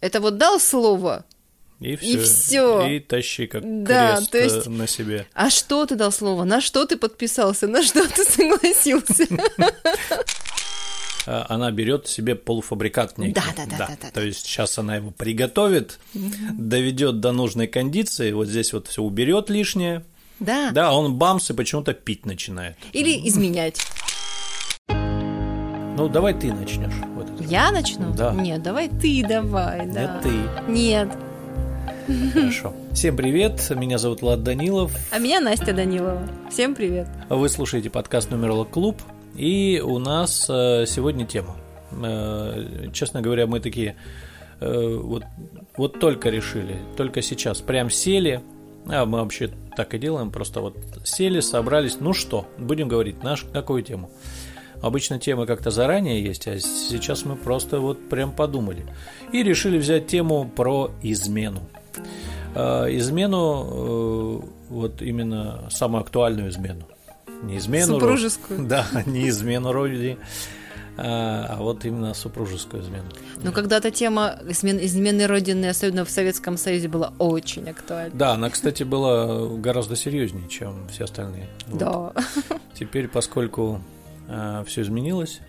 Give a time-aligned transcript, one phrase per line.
[0.00, 1.24] Это вот дал слово,
[1.80, 2.12] И все.
[2.12, 2.86] И всё.
[2.86, 5.26] И тащи как Да, крест то есть- э, на себе.
[5.34, 9.26] а что ты дал слово, на что ты подписался, на что ты согласился.
[11.30, 13.34] А, Она берет себе полуфабрикат некий.
[13.34, 18.32] Да, да, да, да, да, То есть сейчас она его приготовит, доведет до нужной кондиции,
[18.32, 20.04] вот здесь вот все уберет лишнее.
[20.40, 20.70] Да.
[20.70, 22.76] Да, он бамс и почему-то пить начинает.
[22.92, 23.80] Или изменять.
[25.98, 26.94] Ну, давай ты начнешь.
[27.16, 27.26] Вот.
[27.40, 28.12] Я начну?
[28.14, 28.32] Да.
[28.32, 30.02] Нет, давай ты давай, да.
[30.02, 30.70] Нет, ты.
[30.70, 31.08] Нет.
[32.32, 32.72] Хорошо.
[32.94, 34.92] Всем привет, меня зовут Влад Данилов.
[35.10, 36.22] А меня Настя Данилова.
[36.52, 37.08] Всем привет.
[37.28, 39.02] Вы слушаете подкаст «Нумеролог Клуб»,
[39.34, 41.56] и у нас э, сегодня тема.
[41.90, 43.96] Э, Честно говоря, мы такие
[44.60, 45.24] э, вот,
[45.76, 48.40] вот только решили, только сейчас, прям сели,
[48.86, 53.34] а мы вообще так и делаем, просто вот сели, собрались, ну что, будем говорить, на
[53.34, 54.10] ш- какую тему.
[54.82, 58.86] Обычно темы как-то заранее есть, а сейчас мы просто вот прям подумали.
[59.32, 61.60] И решили взять тему про измену.
[62.54, 66.84] Э, Измену, э, вот именно самую актуальную измену.
[67.42, 67.94] Не измену.
[67.94, 68.64] Супружескую.
[68.68, 70.16] Да, не измену родине,
[70.96, 73.04] а а вот именно супружескую измену.
[73.42, 78.10] Ну, когда-то тема измен- измены Родины, особенно в Советском Союзе, была очень актуальна.
[78.14, 81.46] Да, она, кстати, была гораздо серьезнее, чем все остальные.
[81.68, 81.78] Вот.
[81.78, 82.12] Да.
[82.74, 83.80] Теперь, поскольку
[84.66, 85.40] все изменилось,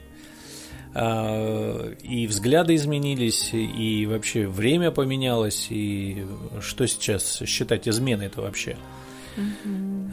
[0.94, 6.26] а, и взгляды изменились, и вообще время поменялось, и
[6.62, 8.78] что сейчас считать изменой это вообще?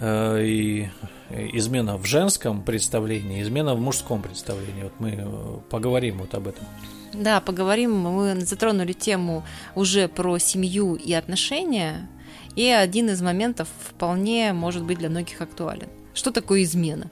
[0.01, 0.89] А, И
[1.31, 4.85] измена в женском представлении, измена в мужском представлении.
[4.85, 6.65] Вот мы э, поговорим вот об этом.
[7.13, 7.99] Да, поговорим.
[7.99, 12.09] Мы затронули тему уже про семью и отношения.
[12.55, 15.89] И один из моментов вполне может быть для многих актуален.
[16.15, 17.11] Что такое измена?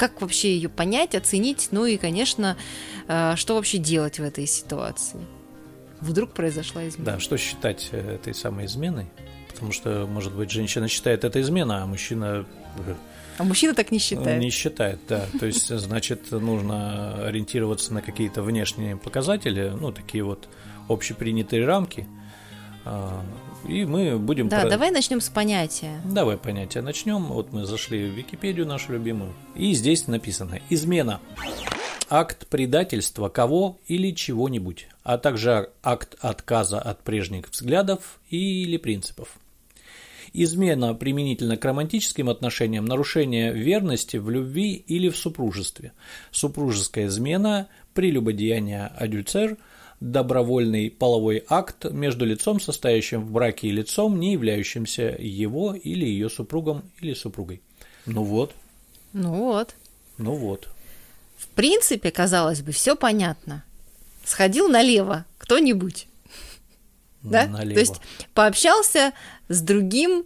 [0.00, 1.68] Как вообще ее понять, оценить?
[1.72, 2.56] Ну и, конечно,
[3.06, 5.20] э, что вообще делать в этой ситуации?
[6.00, 7.12] Вдруг произошла измена.
[7.12, 9.10] Да, что считать э, этой самой изменой?
[9.50, 12.46] Потому что, может быть, женщина считает это измена, а мужчина
[12.86, 12.94] э,
[13.36, 14.40] А мужчина так не считает.
[14.40, 15.26] не считает, да.
[15.38, 20.48] То есть, значит, нужно ориентироваться на какие-то внешние показатели, ну, такие вот
[20.88, 22.06] общепринятые рамки.
[23.68, 24.48] И мы будем...
[24.48, 26.00] Да, про- давай начнем с понятия.
[26.04, 27.24] Давай понятия начнем.
[27.26, 29.32] Вот мы зашли в Википедию нашу любимую.
[29.54, 31.20] И здесь написано «Измена».
[32.08, 39.38] Акт предательства кого или чего-нибудь, а также акт отказа от прежних взглядов или принципов.
[40.32, 45.92] Измена применительно к романтическим отношениям, нарушение верности в любви или в супружестве.
[46.32, 49.56] Супружеская измена, прелюбодеяние адюцер,
[50.00, 56.30] добровольный половой акт между лицом, состоящим в браке и лицом, не являющимся его или ее
[56.30, 57.60] супругом или супругой.
[58.06, 58.54] Ну вот,
[59.12, 59.74] Ну вот.
[60.16, 60.68] ну вот.
[61.36, 63.64] В принципе, казалось бы, все понятно.
[64.24, 66.06] Сходил налево кто-нибудь.
[67.22, 67.46] Да?
[67.46, 67.74] Налево.
[67.74, 68.00] То есть
[68.34, 69.12] пообщался
[69.48, 70.24] с другим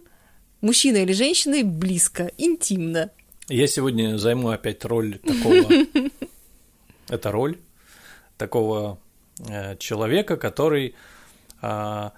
[0.61, 3.11] мужчиной или женщиной близко, интимно.
[3.49, 5.69] Я сегодня займу опять роль такого.
[7.09, 7.59] Это роль
[8.37, 8.99] такого
[9.79, 10.95] человека, который,
[11.61, 12.13] а,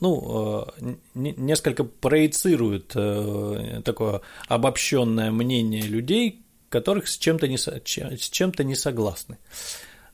[0.00, 8.30] ну, э, не- несколько проецирует э, такое обобщенное мнение людей, которых с чем-то не, с
[8.30, 9.38] чем-то не согласны.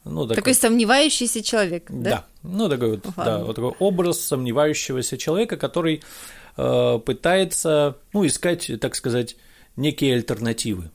[0.05, 2.11] Ну, Такой сомневающийся человек, да?
[2.11, 2.27] да.
[2.43, 3.25] Ну, такой вот, Ладно.
[3.25, 6.03] да, вот такой образ сомневающегося человека, который
[6.57, 9.37] э, пытается, ну, искать, так сказать,
[9.77, 10.91] некие альтернативы.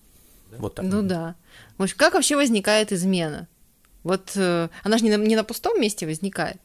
[0.58, 0.86] Вот так.
[0.86, 1.36] Ну да.
[1.78, 3.48] В общем, как вообще возникает измена?
[4.06, 6.62] Вот э, она же не на, не на пустом месте возникает.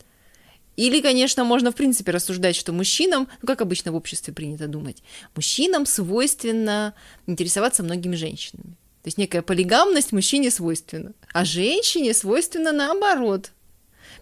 [0.77, 5.03] Или, конечно, можно в принципе рассуждать, что мужчинам, ну как обычно в обществе принято думать,
[5.35, 6.93] мужчинам свойственно
[7.27, 8.77] интересоваться многими женщинами.
[9.03, 13.53] То есть некая полигамность мужчине свойственна, а женщине свойственно наоборот.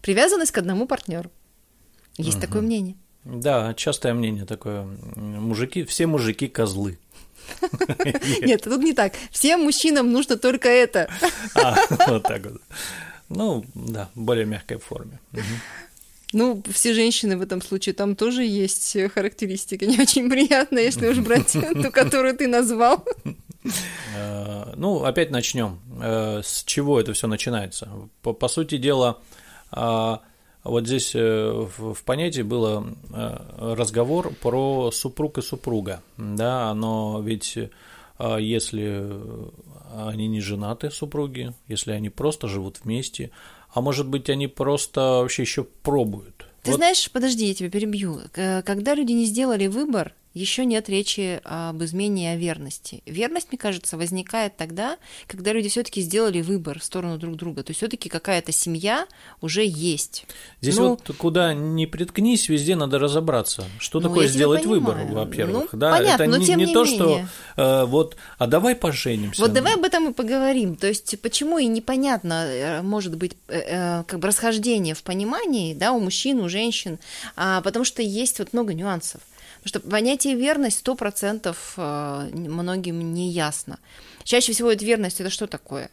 [0.00, 1.32] Привязанность к одному партнеру.
[2.18, 2.94] Есть такое мнение.
[3.24, 4.84] Да, частое мнение такое.
[5.16, 7.00] Мужики, все мужики козлы.
[8.42, 9.14] Нет, тут не так.
[9.32, 11.10] Всем мужчинам нужно только это.
[11.56, 12.62] А, вот так вот.
[13.28, 15.21] Ну, да, в более мягкой форме.
[16.33, 21.09] Ну, все женщины в этом случае, там тоже есть э, характеристики не очень приятные, если
[21.09, 21.53] уж брать
[21.83, 23.03] ту, которую ты назвал.
[24.15, 25.80] Э, Ну, опять начнем.
[26.03, 27.89] Э, С чего это все начинается?
[28.21, 29.19] По, по сути дела,
[29.71, 30.21] а,
[30.65, 36.03] вот здесь э, в, понятии было э, разговор про супруг и супруга.
[36.19, 37.69] Да, но ведь э,
[38.39, 39.03] если
[39.94, 43.30] они не женаты, супруги, если они просто живут вместе,
[43.72, 46.46] а может быть, они просто вообще еще пробуют.
[46.62, 48.20] Ты Вот- знаешь, подожди, я тебя перебью.
[48.32, 53.03] К- Когда люди не сделали выбор еще нет речи об измене и о верности.
[53.07, 54.97] Верность, мне кажется, возникает тогда,
[55.27, 57.63] когда люди все-таки сделали выбор в сторону друг друга.
[57.63, 59.07] То есть все-таки какая-то семья
[59.41, 60.27] уже есть.
[60.60, 63.65] Здесь ну, вот куда не приткнись, везде надо разобраться.
[63.78, 65.72] Что ну, такое сделать выбор, во-первых.
[65.72, 67.28] Ну, да, понятно, это но не, тем не, не то, менее.
[67.54, 69.41] что э, вот, а давай поженимся.
[69.41, 70.77] Вот давай об этом и поговорим.
[70.77, 75.74] То есть почему и непонятно, э, может быть, э, э, как бы расхождение в понимании,
[75.74, 76.98] да, у мужчин, у женщин,
[77.36, 79.21] а, потому что есть вот много нюансов.
[79.68, 83.78] Потому что понятие верность сто процентов э, многим не ясно.
[84.24, 85.91] Чаще всего это верность это что такое?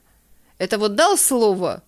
[0.57, 1.83] Это вот дал слово,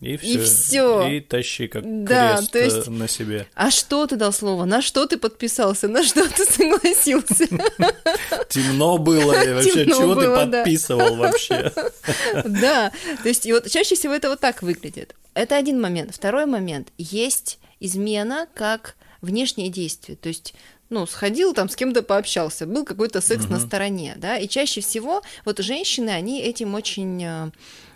[0.00, 0.32] и все.
[0.32, 1.08] И, все.
[1.08, 3.46] и тащи как да, крест то есть, э, на себе.
[3.54, 4.64] А что ты дал слово?
[4.64, 5.88] На что ты подписался?
[5.88, 7.46] На что ты согласился?
[8.48, 11.72] Темно было, вообще, чего ты подписывал вообще?
[12.44, 12.92] Да,
[13.22, 15.14] то есть и вот чаще всего это вот так выглядит.
[15.34, 16.14] Это один момент.
[16.14, 16.88] Второй момент.
[16.96, 20.16] Есть измена как внешнее действие.
[20.16, 20.54] То есть
[20.90, 23.54] ну, сходил там с кем-то пообщался, был какой-то секс угу.
[23.54, 27.50] на стороне, да, и чаще всего вот женщины, они этим очень э,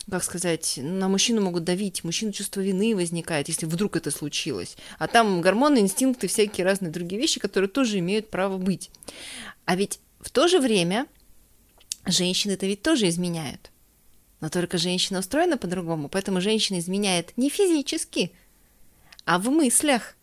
[0.09, 4.75] как сказать, на мужчину могут давить, мужчину чувство вины возникает, если вдруг это случилось.
[4.99, 8.89] А там гормоны, инстинкты, всякие разные другие вещи, которые тоже имеют право быть.
[9.65, 11.07] А ведь в то же время
[12.05, 13.71] женщины-то ведь тоже изменяют.
[14.41, 18.33] Но только женщина устроена по-другому, поэтому женщина изменяет не физически,
[19.25, 20.17] а в мыслях.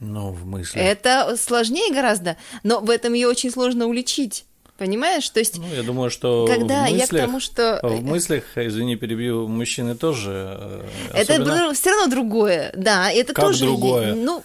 [0.00, 0.84] Ну, в мыслях.
[0.84, 4.44] Это сложнее гораздо, но в этом ее очень сложно уличить.
[4.78, 5.28] Понимаешь?
[5.30, 7.80] То есть, ну, я думаю, что когда в мыслях, я к тому, что...
[7.82, 10.56] В мыслях, извини, перебью, мужчины тоже...
[10.56, 11.74] Э, это особенно...
[11.74, 13.64] все равно другое, да, это как тоже...
[13.64, 14.14] другое?
[14.14, 14.44] Ну...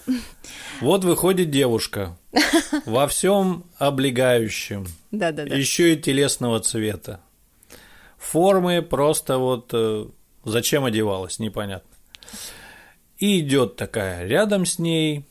[0.82, 2.18] Вот выходит девушка
[2.86, 5.56] во всем облегающем, да, да, да.
[5.56, 7.20] еще и телесного цвета.
[8.18, 10.08] Формы просто вот э,
[10.44, 11.90] зачем одевалась, непонятно.
[13.20, 15.26] И идет такая рядом с ней,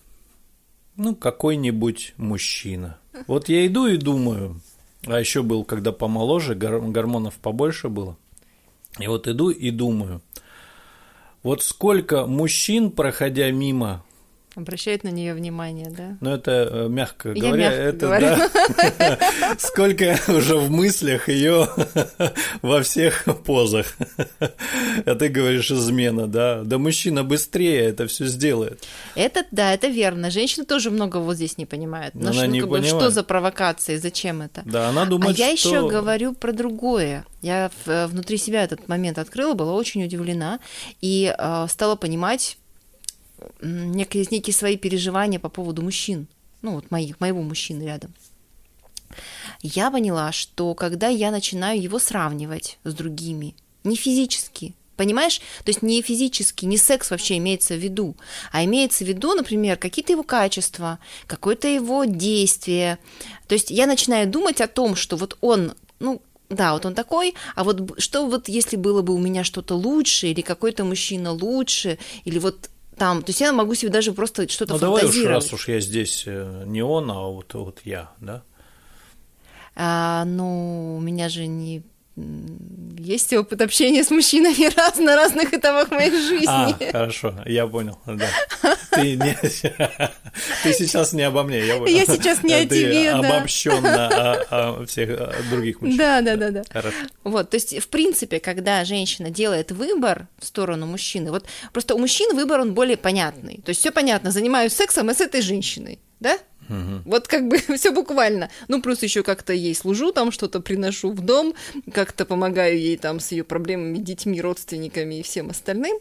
[1.03, 2.99] ну, какой-нибудь мужчина.
[3.27, 4.61] Вот я иду и думаю,
[5.07, 8.17] а еще был, когда помоложе, гормонов побольше было.
[8.99, 10.23] И вот иду и думаю,
[11.43, 14.05] вот сколько мужчин, проходя мимо,
[14.55, 16.19] Обращает на нее внимание, да?
[16.21, 18.27] Ну, это э, мягко Я говоря, мягко это говорю.
[18.99, 19.19] да.
[19.59, 21.69] Сколько уже в мыслях ее
[22.63, 23.97] во всех позах.
[25.05, 26.63] А ты говоришь измена, да?
[26.65, 28.85] Да мужчина быстрее это все сделает.
[29.15, 30.31] Это да, это верно.
[30.31, 32.15] Женщина тоже много вот здесь не понимает.
[32.15, 32.95] Но она ну, не как понимает.
[32.95, 34.63] что за провокация, зачем это?
[34.67, 35.69] Да, она думает, а я что...
[35.69, 37.25] еще говорю про другое.
[37.41, 40.61] Я э, внутри себя этот момент открыла, была очень удивлена
[41.01, 42.59] и э, стала понимать
[43.61, 46.27] некие, некие свои переживания по поводу мужчин,
[46.63, 48.15] ну вот моих, моего мужчины рядом.
[49.61, 53.55] Я поняла, что когда я начинаю его сравнивать с другими,
[53.85, 55.41] не физически, Понимаешь?
[55.65, 58.15] То есть не физически, не секс вообще имеется в виду,
[58.53, 62.99] а имеется в виду, например, какие-то его качества, какое-то его действие.
[63.49, 67.35] То есть я начинаю думать о том, что вот он, ну, да, вот он такой,
[67.55, 71.99] а вот что вот если было бы у меня что-то лучше, или какой-то мужчина лучше,
[72.25, 72.69] или вот
[73.03, 75.25] там, то есть я могу себе даже просто что-то ну, фантазировать.
[75.25, 78.45] давай уж, раз уж я здесь э, не он, а вот, вот я, да?
[79.75, 81.83] А, ну, у меня же не
[82.15, 86.47] есть опыт общения с мужчинами раз на разных этапах моей жизни.
[86.47, 88.29] А, хорошо, я понял, да.
[88.91, 89.35] Ты, не,
[90.63, 91.95] ты сейчас не обо мне, я понял.
[91.95, 93.19] Я сейчас не о ты тебе, да.
[93.19, 95.09] обобщенно о, о всех
[95.49, 95.99] других мужчинах.
[95.99, 96.63] Да, да, да, да.
[96.71, 96.97] Хорошо.
[97.25, 101.99] Вот, то есть, в принципе, когда женщина делает выбор в сторону мужчины, вот просто у
[101.99, 103.63] мужчин выбор, он более понятный.
[103.65, 106.39] То есть, все понятно, занимаюсь сексом и с этой женщиной, да?
[106.69, 107.03] Угу.
[107.05, 108.51] Вот как бы все буквально.
[108.69, 111.55] Ну, плюс еще как-то ей служу, там что-то приношу в дом,
[111.93, 115.97] как-то помогаю ей там с ее проблемами, детьми, родственниками и всем остальным.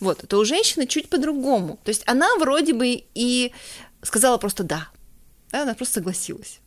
[0.00, 1.78] Вот, то у женщины чуть по-другому.
[1.84, 3.52] То есть она вроде бы и
[4.02, 4.88] сказала просто да.
[5.50, 6.60] да она просто согласилась.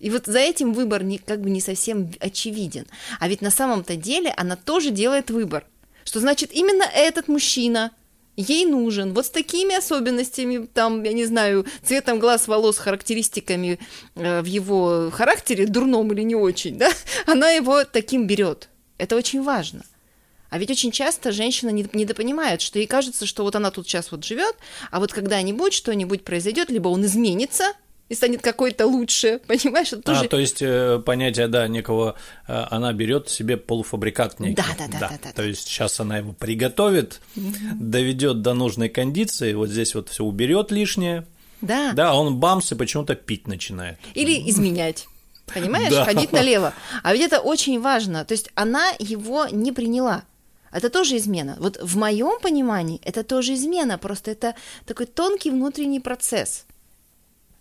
[0.00, 2.86] И вот за этим выбор не, как бы не совсем очевиден.
[3.20, 5.64] А ведь на самом-то деле она тоже делает выбор.
[6.04, 7.90] Что значит именно этот мужчина–
[8.36, 13.78] ей нужен, вот с такими особенностями, там, я не знаю, цветом глаз, волос, характеристиками
[14.14, 16.90] э, в его характере, дурном или не очень, да,
[17.26, 18.68] она его таким берет.
[18.98, 19.84] Это очень важно.
[20.50, 24.24] А ведь очень часто женщина недопонимает, что ей кажется, что вот она тут сейчас вот
[24.24, 24.54] живет,
[24.92, 27.72] а вот когда-нибудь что-нибудь произойдет, либо он изменится,
[28.08, 29.92] и станет какой-то лучше, понимаешь?
[29.92, 30.24] Это тоже...
[30.24, 34.56] А, то есть э, понятие, да, некого, э, она берет себе полуфабрикат некий.
[34.56, 34.98] Да, да, да.
[34.98, 35.32] да, да, да.
[35.32, 37.52] То есть сейчас она его приготовит, угу.
[37.74, 41.26] доведет до нужной кондиции, вот здесь вот все уберет лишнее.
[41.60, 41.92] Да.
[41.92, 43.98] Да, он бамс и почему-то пить начинает.
[44.14, 45.06] Или изменять.
[45.46, 46.04] Понимаешь, да.
[46.04, 46.74] ходить налево.
[47.02, 48.24] А ведь это очень важно.
[48.24, 50.24] То есть она его не приняла.
[50.72, 51.56] Это тоже измена.
[51.60, 54.56] Вот в моем понимании это тоже измена, просто это
[54.86, 56.66] такой тонкий внутренний процесс.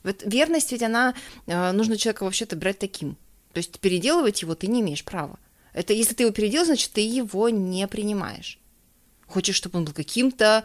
[0.03, 3.17] Вот верность ведь она, э, нужно человека вообще-то брать таким.
[3.53, 5.39] То есть переделывать его ты не имеешь права.
[5.73, 8.59] Это если ты его переделал, значит, ты его не принимаешь.
[9.27, 10.63] Хочешь, чтобы он был каким-то,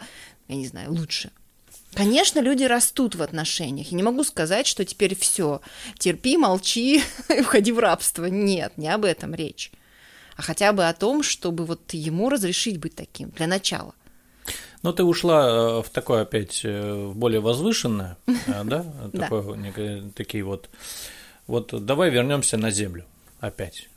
[0.48, 1.30] я не знаю, лучше.
[1.94, 3.88] Конечно, люди растут в отношениях.
[3.88, 5.60] Я не могу сказать, что теперь все,
[5.98, 7.02] терпи, молчи
[7.42, 8.26] входи в рабство.
[8.26, 9.72] Нет, не об этом речь.
[10.36, 13.94] А хотя бы о том, чтобы вот ему разрешить быть таким для начала.
[14.82, 18.84] Но ты ушла э, в такое опять, э, в более возвышенное, э, да?
[19.12, 20.68] Такое, такие вот.
[21.46, 23.04] Вот давай вернемся на землю
[23.40, 23.88] опять.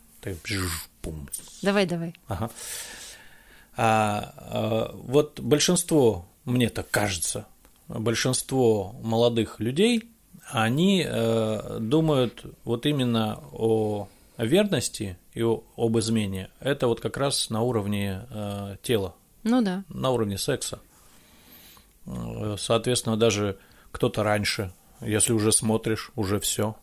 [1.61, 2.15] Давай, давай.
[2.27, 2.49] Ага.
[3.75, 7.47] А, а вот большинство, мне так кажется,
[7.87, 10.09] большинство молодых людей,
[10.49, 14.07] они э, думают вот именно о
[14.37, 16.49] верности и о, об измене.
[16.59, 19.15] Это вот как раз на уровне э, тела.
[19.43, 19.83] Ну да.
[19.89, 20.79] На уровне секса.
[22.05, 23.57] Э, соответственно, даже
[23.91, 24.71] кто-то раньше,
[25.01, 26.75] если уже смотришь, уже все.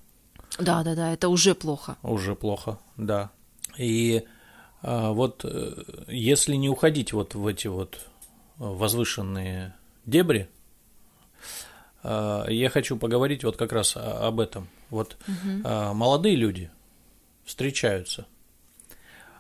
[0.59, 1.97] Да, да, да, это уже плохо.
[2.03, 3.31] Уже плохо, да.
[3.77, 4.25] И
[4.83, 8.01] э, вот э, если не уходить вот в эти вот
[8.57, 9.75] возвышенные
[10.05, 10.49] дебри,
[12.03, 14.69] я хочу поговорить вот как раз об этом.
[14.89, 15.69] Вот угу.
[15.95, 16.71] молодые люди
[17.45, 18.27] встречаются–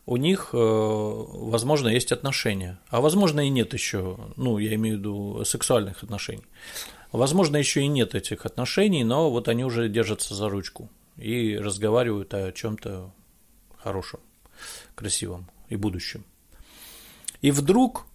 [0.09, 4.99] у них, э, возможно, есть отношения, а возможно и нет еще, ну, я имею в
[5.01, 6.47] виду сексуальных отношений.
[7.13, 10.89] Возможно, еще и нет этих отношений, но вот они уже держатся за ручку
[11.19, 13.13] и разговаривают о чем-то
[13.77, 14.21] хорошем,
[14.95, 16.25] красивом и будущем.
[17.43, 18.07] И вдруг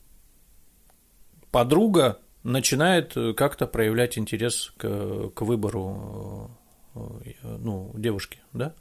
[1.51, 6.49] подруга начинает как-то проявлять интерес к, к выбору
[6.95, 6.99] э,
[7.43, 8.73] ну, девушки, да?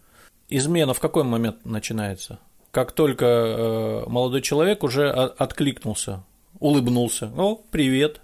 [0.48, 2.40] Измена в какой момент начинается?
[2.72, 6.24] Как только э, молодой человек уже откликнулся,
[6.58, 8.20] улыбнулся, о, привет,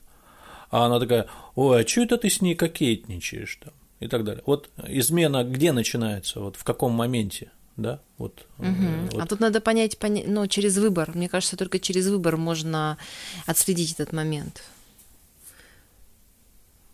[0.71, 3.73] а она такая, ой, а что это ты с ней кокетничаешь там?
[4.01, 4.43] и так далее.
[4.47, 7.51] Вот измена где начинается, вот в каком моменте?
[7.77, 8.45] да, вот.
[8.59, 8.69] Угу.
[9.13, 9.23] вот.
[9.23, 11.13] А тут надо понять, понять, ну, через выбор.
[11.15, 12.99] Мне кажется, только через выбор можно
[13.47, 14.65] отследить этот момент.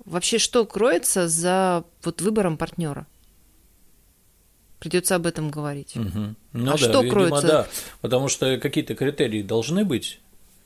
[0.04, 3.06] Вообще, что кроется за вот выбором партнера?
[4.84, 5.96] Придется об этом говорить.
[5.96, 6.34] Угу.
[6.52, 7.46] Ну, а да, что видимо, кроется?
[7.46, 7.66] Да,
[8.02, 10.20] потому что какие-то критерии должны быть.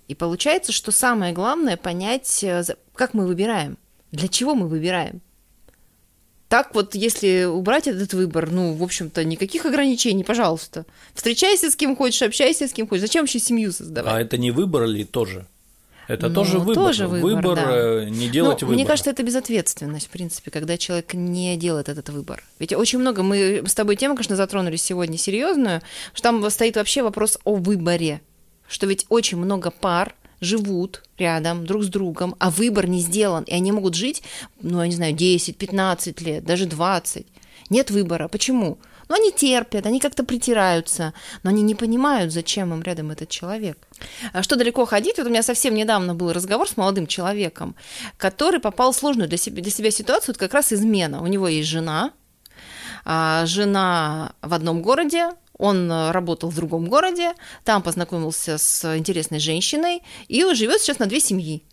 [0.08, 2.64] И получается, что самое главное понять, э,
[2.96, 3.78] как мы выбираем,
[4.10, 5.20] для чего мы выбираем.
[6.48, 10.84] Так вот, если убрать этот выбор, ну, в общем-то, никаких ограничений, пожалуйста.
[11.14, 13.02] Встречайся с кем хочешь, общайся с кем хочешь.
[13.02, 14.12] Зачем вообще семью создавать?
[14.12, 15.46] А это не выбор ли тоже?
[16.08, 16.74] Это ну, тоже выбор.
[16.74, 17.66] Тоже выбор, выбор да.
[17.68, 18.74] Э, не делать Но, выбор.
[18.76, 22.42] Мне кажется, это безответственность, в принципе, когда человек не делает этот выбор.
[22.58, 25.82] Ведь очень много, мы с тобой тему, конечно, затронули сегодня серьезную,
[26.14, 28.22] что там стоит вообще вопрос о выборе.
[28.66, 33.52] Что ведь очень много пар живут рядом друг с другом, а выбор не сделан, и
[33.52, 34.22] они могут жить,
[34.62, 37.26] ну, я не знаю, 10, 15 лет, даже 20.
[37.68, 38.28] Нет выбора.
[38.28, 38.78] Почему?
[39.08, 43.78] Но они терпят, они как-то притираются, но они не понимают, зачем им рядом этот человек.
[44.32, 45.18] А что далеко ходить?
[45.18, 47.74] Вот у меня совсем недавно был разговор с молодым человеком,
[48.16, 51.22] который попал в сложную для себя, для себя ситуацию, вот как раз измена.
[51.22, 52.12] У него есть жена,
[53.04, 57.32] а жена в одном городе, он работал в другом городе,
[57.64, 61.64] там познакомился с интересной женщиной и живет сейчас на две семьи.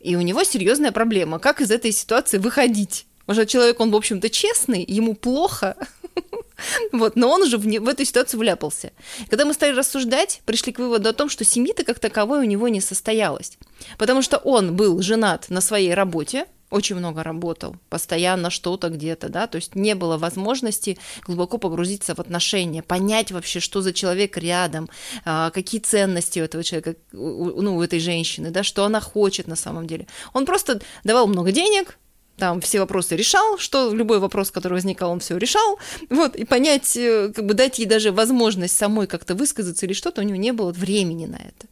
[0.00, 3.06] И у него серьезная проблема, как из этой ситуации выходить.
[3.26, 5.76] Уже человек, он, в общем-то, честный, ему плохо,
[6.92, 8.92] Вот, но он уже в, не, в эту ситуацию вляпался.
[9.28, 12.68] Когда мы стали рассуждать, пришли к выводу о том, что семьи-то как таковой у него
[12.68, 13.58] не состоялось.
[13.98, 19.46] Потому что он был женат на своей работе, очень много работал, постоянно что-то где-то, да,
[19.46, 24.88] то есть не было возможности глубоко погрузиться в отношения, понять вообще, что за человек рядом,
[25.24, 29.56] а, какие ценности у этого человека, ну, у этой женщины, да, что она хочет на
[29.56, 30.06] самом деле.
[30.32, 31.98] Он просто давал много денег,
[32.38, 35.78] там все вопросы решал, что любой вопрос, который возникал, он все решал,
[36.10, 40.20] вот, и понять, э, как бы дать ей даже возможность самой как-то высказаться или что-то,
[40.20, 41.66] у него не было времени на это.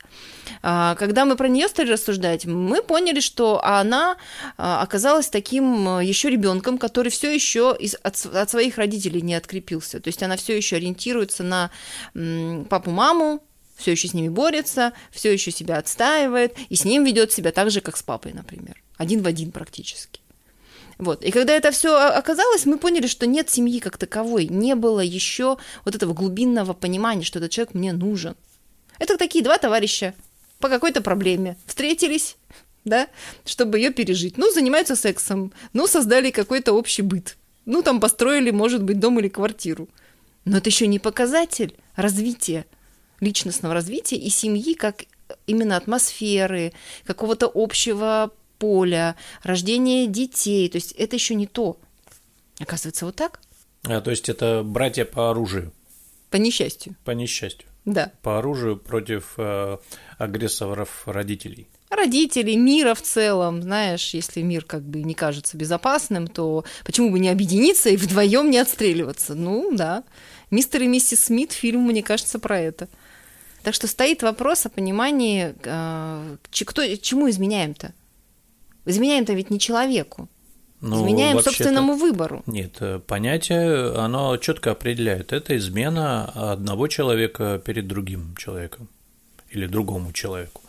[0.63, 4.17] А, когда мы про нее стали рассуждать, мы поняли, что она
[4.57, 10.01] а, оказалась таким э, еще ребенком, который все еще от, от своих родителей не открепился.
[10.01, 11.71] То есть она все еще ориентируется на
[12.71, 13.43] папу-маму,
[13.77, 17.71] все еще с ними борется, все еще себя отстаивает, и с ним ведет себя так
[17.71, 18.83] же, как с папой, например.
[18.97, 20.24] Один в один практически.
[20.99, 21.25] Вот.
[21.25, 25.59] И когда это все оказалось, мы поняли, что нет семьи как таковой, не было еще
[25.85, 28.37] вот этого глубинного понимания, что этот человек мне нужен.
[28.99, 30.15] Это такие два товарища
[30.61, 32.37] по какой-то проблеме встретились,
[32.85, 33.09] да,
[33.45, 34.39] чтобы ее пережить.
[34.39, 37.37] Ну, занимаются сексом, ну, создали какой-то общий быт.
[37.67, 39.89] Ну, там построили, может быть, дом или квартиру.
[40.45, 42.67] Но это еще не показатель развития,
[43.21, 45.05] личностного развития и семьи как
[45.47, 46.73] именно атмосферы,
[47.05, 48.31] какого-то общего
[48.65, 50.71] поля, рождение детей.
[50.71, 51.77] То есть это еще не то.
[52.59, 53.41] Оказывается, вот так.
[53.87, 55.71] А, то есть это братья по оружию,
[56.31, 56.97] По несчастью.
[57.05, 57.69] по несчастью.
[57.85, 58.11] Да.
[58.23, 59.77] По оружию против э,
[60.17, 61.67] агрессоров родителей.
[61.91, 63.63] Родителей, мира в целом.
[63.63, 68.51] Знаешь, если мир как бы не кажется безопасным, то почему бы не объединиться и вдвоем
[68.51, 69.35] не отстреливаться?
[69.35, 70.05] Ну, да.
[70.51, 72.89] Мистер и миссис Смит фильм, мне кажется, про это.
[73.63, 77.93] Так что стоит вопрос о понимании, э, кто, чему изменяем-то?
[78.85, 80.29] Изменяем-то ведь не человеку.
[80.81, 82.43] Ну, изменяем собственному выбору.
[82.47, 85.33] Нет, э, понятие, оно четко определяет.
[85.33, 88.89] Это измена одного человека перед другим человеком
[89.49, 90.61] или другому человеку.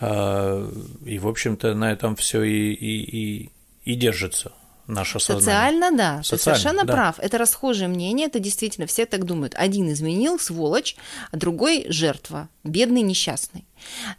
[0.00, 0.70] А,
[1.06, 3.50] И, в общем-то, на этом все и, и, и,
[3.84, 4.52] и держится
[4.86, 5.40] наше сознание.
[5.40, 6.18] Социально, да.
[6.18, 6.92] Ты Социально, совершенно да.
[6.92, 7.18] прав.
[7.18, 9.54] Это расхожее мнение, это действительно все так думают.
[9.56, 10.96] Один изменил, сволочь,
[11.32, 13.64] а другой жертва, бедный, несчастный.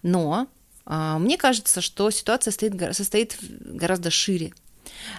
[0.01, 0.47] Но
[0.87, 4.53] мне кажется, что ситуация стоит, состоит гораздо шире.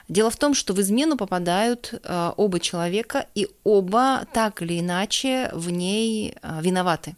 [0.08, 5.50] Дело в том, что в измену попадают а, оба человека, и оба так или иначе
[5.52, 7.16] в ней а, виноваты.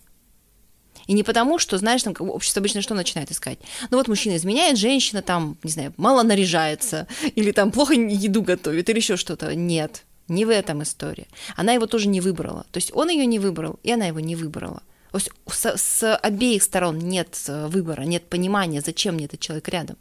[1.06, 3.58] И не потому, что, знаешь, там общество обычно что начинает искать?
[3.90, 8.88] Ну вот мужчина изменяет, женщина там, не знаю, мало наряжается, или там плохо еду готовит,
[8.88, 9.54] или еще что-то.
[9.54, 11.26] Нет, не в этом история.
[11.56, 12.64] Она его тоже не выбрала.
[12.70, 14.82] То есть он ее не выбрал, и она его не выбрала.
[15.12, 19.96] С, с обеих сторон нет э, выбора, нет понимания, зачем мне этот человек рядом.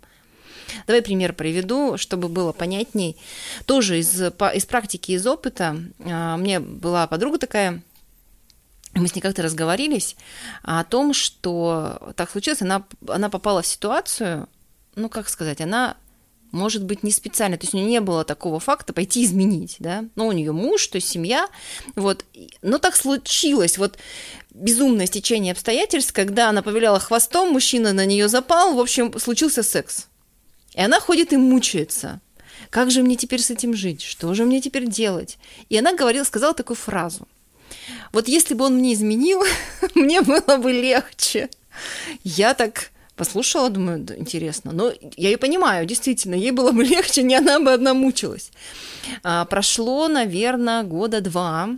[0.85, 3.17] Давай пример приведу, чтобы было понятней.
[3.65, 5.75] Тоже из, из практики, из опыта.
[5.97, 7.81] У меня была подруга такая,
[8.93, 10.15] мы с ней как-то разговорились
[10.63, 14.47] о том, что так случилось, она, она попала в ситуацию,
[14.95, 15.95] ну, как сказать, она,
[16.51, 20.05] может быть, не специально, то есть у нее не было такого факта пойти изменить, да,
[20.15, 21.47] ну, у нее муж, то есть семья,
[21.95, 22.25] вот,
[22.61, 23.97] но так случилось, вот,
[24.51, 30.07] безумное стечение обстоятельств, когда она повиляла хвостом, мужчина на нее запал, в общем, случился секс.
[30.73, 32.21] И она ходит и мучается.
[32.69, 34.01] Как же мне теперь с этим жить?
[34.01, 35.37] Что же мне теперь делать?
[35.69, 37.27] И она говорила, сказала такую фразу.
[38.11, 39.43] Вот если бы он мне изменил,
[39.95, 41.49] мне было бы легче.
[42.23, 44.71] Я так послушала, думаю, да, интересно.
[44.71, 48.51] Но я ее понимаю, действительно, ей было бы легче, не она бы одна мучилась.
[49.23, 51.69] А, прошло, наверное, года два,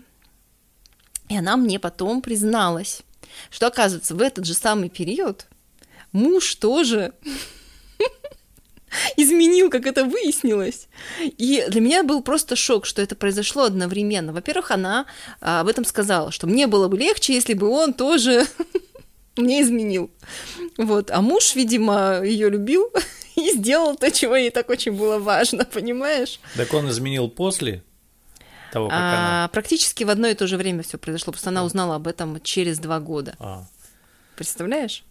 [1.30, 3.02] и она мне потом призналась,
[3.50, 5.48] что, оказывается, в этот же самый период
[6.12, 7.14] муж тоже
[9.18, 10.90] изменил, как это выяснилось.
[11.20, 14.32] И для меня был просто шок, что это произошло одновременно.
[14.32, 15.08] Во-первых, она
[15.40, 18.46] а, об этом сказала, что мне было бы легче, если бы он тоже
[19.38, 20.12] мне изменил.
[20.78, 21.12] Вот.
[21.12, 22.92] А муж, видимо, ее любил
[23.36, 26.40] и сделал то, чего ей так очень было важно, понимаешь?
[26.56, 27.84] Так он изменил после
[28.72, 29.46] того, как она...
[29.46, 32.42] А, практически в одно и то же время все произошло, просто она узнала об этом
[32.42, 33.36] через два года.
[33.40, 33.66] А,
[34.36, 35.04] Представляешь?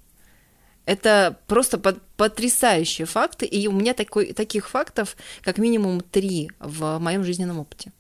[0.87, 7.23] Это просто потрясающие факты, и у меня такой, таких фактов как минимум три в моем
[7.23, 7.93] жизненном опыте.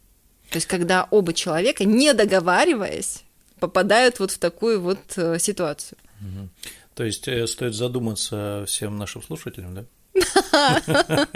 [0.51, 3.23] То есть, когда оба человека, не договариваясь,
[3.61, 5.39] попадают вот в такую вот э,
[6.95, 9.85] То есть э, стоит задуматься всем нашим слушателям, да?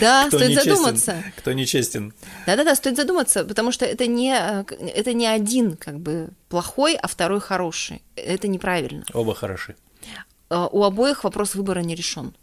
[0.00, 1.22] Да, стоит задуматься.
[1.36, 2.12] Кто нечестен.
[2.46, 7.06] Да-да-да, стоит задуматься, потому что это не, э, это не один как бы плохой, а
[7.08, 8.02] второй хороший.
[8.16, 9.04] Это неправильно.
[9.12, 9.76] Оба хороши.
[10.50, 12.34] Э, У обоих вопрос выбора не решен.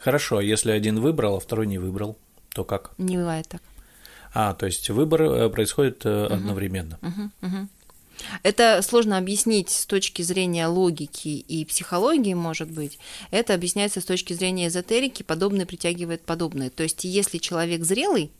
[0.00, 2.16] Хорошо, а если один выбрал, а второй не выбрал,
[2.50, 2.92] то как?
[2.98, 3.62] Не бывает так.
[4.34, 6.98] А, то есть выбор происходит одновременно.
[8.42, 12.98] Это сложно объяснить с точки зрения логики и психологии, может быть.
[13.30, 16.70] Это объясняется с точки зрения эзотерики, подобное притягивает подобное.
[16.70, 18.30] То есть, если человек зрелый,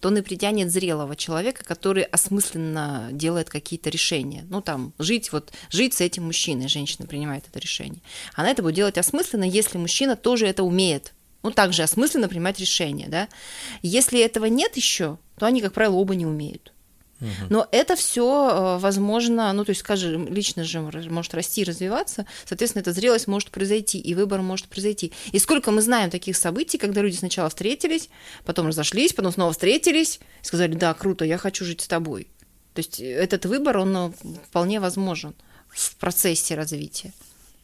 [0.00, 4.44] то он и притянет зрелого человека, который осмысленно делает какие-то решения.
[4.50, 8.00] Ну, там, жить, вот, жить с этим мужчиной, женщина принимает это решение.
[8.34, 11.12] Она это будет делать осмысленно, если мужчина тоже это умеет.
[11.44, 13.28] Ну, также осмысленно принимать решения, да.
[13.82, 16.72] Если этого нет еще, то они, как правило, оба не умеют.
[17.50, 22.82] Но это все возможно, ну, то есть, скажем, личность же может расти и развиваться, соответственно,
[22.82, 25.12] эта зрелость может произойти, и выбор может произойти.
[25.32, 28.08] И сколько мы знаем таких событий, когда люди сначала встретились,
[28.44, 32.28] потом разошлись, потом снова встретились, сказали, да, круто, я хочу жить с тобой.
[32.74, 34.14] То есть этот выбор, он ну,
[34.48, 35.34] вполне возможен
[35.68, 37.12] в процессе развития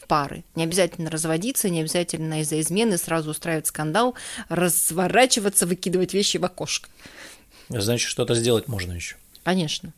[0.08, 0.42] пары.
[0.56, 4.14] Не обязательно разводиться, не обязательно из-за измены сразу устраивать скандал,
[4.48, 6.88] разворачиваться, выкидывать вещи в окошко.
[7.68, 9.16] Значит, что-то сделать можно еще.
[9.48, 9.94] Конечно.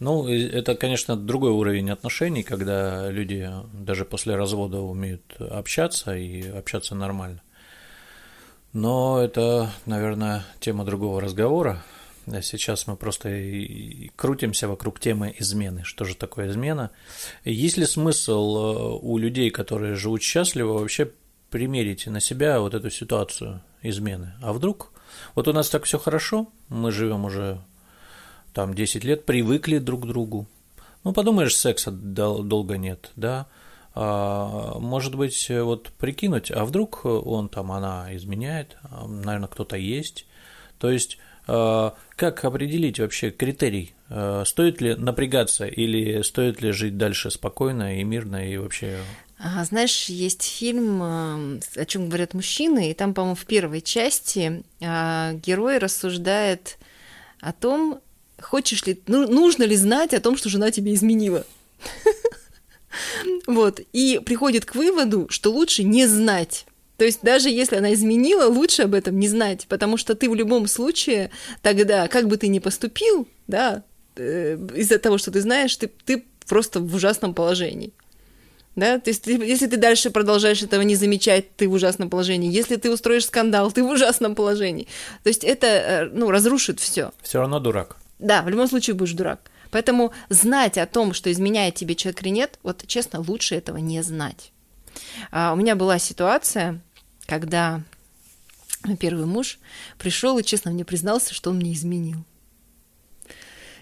[0.00, 6.96] Ну, это, конечно, другой уровень отношений, когда люди даже после развода умеют общаться и общаться
[6.96, 7.40] нормально.
[8.72, 11.84] Но это, наверное, тема другого разговора.
[12.26, 13.28] А Сейчас мы просто
[14.16, 15.84] крутимся вокруг темы измены.
[15.84, 16.90] Что же такое измена?
[17.44, 21.12] Есть ли смысл э, у людей, которые живут счастливо, вообще
[21.48, 24.32] примерить на себя вот эту ситуацию измены?
[24.42, 24.92] А вдруг
[25.36, 27.60] Вот у нас так все хорошо, мы живем уже
[28.56, 30.46] там 10 лет, привыкли друг к другу.
[31.04, 33.48] Ну, подумаешь, секса долго нет, да,
[33.94, 40.26] а, может быть, вот прикинуть, а вдруг он там, она изменяет, а, наверное, кто-то есть.
[40.78, 43.92] То есть, а, как определить вообще критерий?
[44.46, 49.00] Стоит ли напрягаться или стоит ли жить дальше спокойно и мирно и вообще
[49.64, 56.78] знаешь, есть фильм «О чем говорят мужчины», и там, по-моему, в первой части герой рассуждает
[57.42, 58.00] о том,
[58.40, 61.44] хочешь ли, ну, нужно ли знать о том, что жена тебе изменила.
[63.46, 66.64] Вот, и приходит к выводу, что лучше не знать.
[66.96, 70.34] То есть даже если она изменила, лучше об этом не знать, потому что ты в
[70.34, 73.82] любом случае тогда, как бы ты ни поступил, да,
[74.16, 77.92] э, из-за того, что ты знаешь, ты, ты просто в ужасном положении.
[78.76, 82.52] Да, то есть если ты дальше продолжаешь этого не замечать, ты в ужасном положении.
[82.52, 84.86] Если ты устроишь скандал, ты в ужасном положении.
[85.22, 87.12] То есть это, э, ну, разрушит все.
[87.22, 87.96] Все равно дурак.
[88.18, 89.50] Да, в любом случае будешь дурак.
[89.70, 94.02] Поэтому знать о том, что изменяет тебе человек или нет, вот честно, лучше этого не
[94.02, 94.52] знать.
[95.30, 96.80] А, у меня была ситуация,
[97.26, 97.82] когда
[98.98, 99.58] первый муж
[99.98, 102.24] пришел и честно мне признался, что он мне изменил.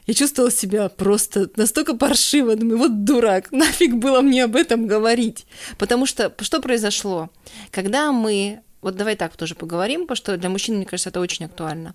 [0.07, 5.47] Я чувствовала себя просто настолько паршиво, думаю, вот дурак, нафиг было мне об этом говорить.
[5.79, 7.31] Потому что что произошло?
[7.71, 11.47] Когда мы вот давай так тоже поговорим, потому что для мужчин, мне кажется, это очень
[11.47, 11.95] актуально.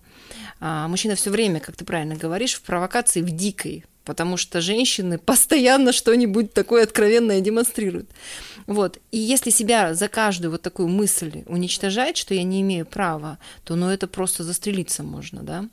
[0.60, 5.17] А, мужчина все время, как ты правильно говоришь, в провокации, в дикой, потому что женщины
[5.25, 8.10] постоянно что-нибудь такое откровенное демонстрируют.
[8.65, 8.97] Вот.
[9.12, 13.75] И если себя за каждую вот такую мысль уничтожать, что я не имею права, то
[13.75, 15.69] ну это просто застрелиться можно, да?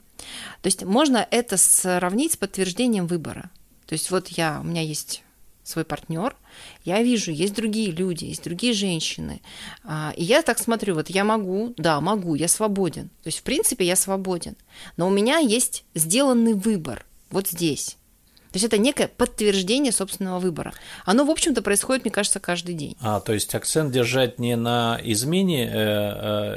[0.61, 3.51] То есть можно это сравнить с подтверждением выбора.
[3.87, 5.23] То есть вот я, у меня есть
[5.67, 6.37] свой партнер,
[6.85, 9.41] я вижу, есть другие люди, есть другие женщины.
[9.85, 13.09] А, и я так смотрю, вот я могу, да, могу, я свободен.
[13.23, 14.57] То есть, в принципе, я свободен.
[14.97, 17.97] Но у меня есть сделанный выбор вот здесь.
[18.53, 20.73] То есть это некое подтверждение собственного выбора.
[21.05, 22.97] Оно, в общем-то, происходит, мне кажется, каждый день.
[23.01, 25.71] А, то есть акцент держать не на измене э,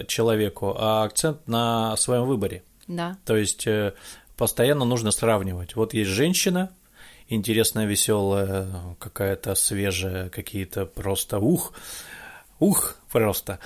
[0.02, 2.64] э, человеку, а акцент на своем выборе.
[2.88, 3.18] Да.
[3.26, 3.94] То есть э,
[4.38, 5.76] постоянно нужно сравнивать.
[5.76, 6.70] Вот есть женщина,
[7.30, 8.68] интересная, веселая,
[9.00, 11.74] какая-то свежая, какие-то просто ух,
[12.60, 13.60] ух просто.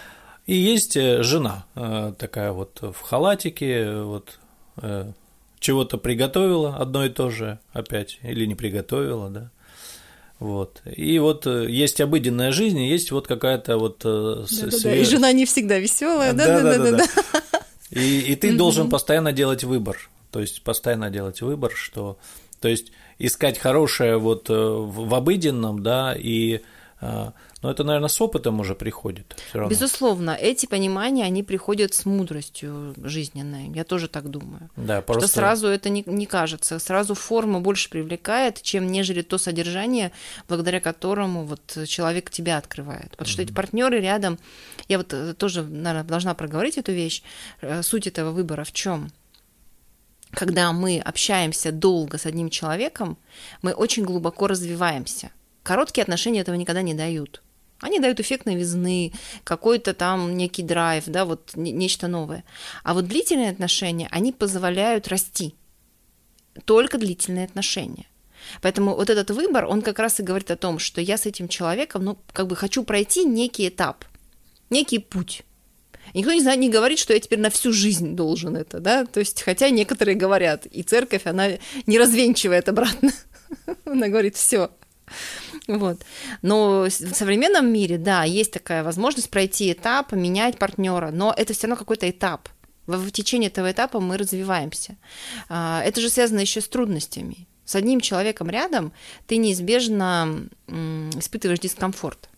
[0.46, 4.40] И есть э, жена э, такая вот в халатике, вот
[4.82, 5.12] э,
[5.60, 9.50] чего-то приготовила одно и то же опять, или не приготовила, да.
[10.40, 10.82] Вот.
[10.86, 14.74] И вот есть обыденная жизнь, есть вот какая-то вот да, свеж...
[14.74, 14.96] да, да.
[14.96, 16.98] И жена не всегда веселая, да, да, да, да.
[16.98, 17.06] да.
[17.92, 20.10] И, и ты должен постоянно делать выбор.
[20.32, 22.18] То есть постоянно делать выбор, что.
[22.60, 26.62] То есть искать хорошее вот э, в обыденном, да, и
[27.02, 27.32] э,
[27.64, 29.38] но это, наверное, с опытом уже приходит.
[29.54, 33.72] Безусловно, эти понимания, они приходят с мудростью жизненной.
[33.74, 34.70] Я тоже так думаю.
[34.76, 35.28] Да, просто...
[35.28, 36.78] Что сразу это не, не кажется.
[36.78, 40.12] Сразу форма больше привлекает, чем нежели то содержание,
[40.50, 43.12] благодаря которому вот человек тебя открывает.
[43.12, 43.32] Потому mm-hmm.
[43.32, 44.38] что эти партнеры рядом.
[44.90, 47.24] Я вот э, тоже, наверное, должна проговорить эту вещь.
[47.82, 49.10] Суть этого выбора в чем?
[50.34, 53.18] Когда мы общаемся долго с одним человеком,
[53.62, 55.32] мы очень глубоко развиваемся.
[55.64, 57.42] Короткие отношения этого никогда не дают.
[57.80, 62.44] Они дают эффект новизны, какой-то там некий драйв, да, вот нечто новое.
[62.84, 65.54] А вот длительные отношения, они позволяют расти.
[66.66, 68.06] Только длительные отношения.
[68.62, 71.48] Поэтому вот этот выбор, он как раз и говорит о том, что я с этим
[71.48, 74.06] человеком, ну, как бы хочу пройти некий этап,
[74.70, 75.44] некий путь.
[76.12, 79.06] И никто не, знает, не говорит, что я теперь на всю жизнь должен это, да,
[79.06, 81.48] то есть, хотя некоторые говорят, и церковь, она
[81.86, 83.12] не развенчивает обратно,
[83.86, 84.70] она говорит, все,
[85.68, 86.02] вот.
[86.42, 91.68] Но в современном мире, да, есть такая возможность пройти этап, менять партнера, но это все
[91.68, 92.50] равно какой-то этап.
[92.86, 94.98] В течение этого этапа мы развиваемся.
[95.48, 97.48] А, это же связано еще с трудностями.
[97.64, 98.92] С одним человеком рядом
[99.26, 102.30] ты неизбежно испытываешь дискомфорт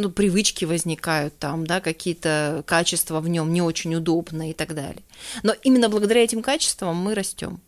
[0.00, 5.02] ну, привычки возникают там, да, какие-то качества в нем не очень удобные и так далее.
[5.42, 7.60] Но именно благодаря этим качествам мы растем.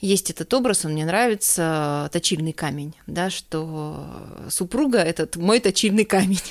[0.00, 4.06] Есть этот образ, он мне нравится, точильный камень, да, что
[4.50, 6.42] супруга– этот мой точильный камень.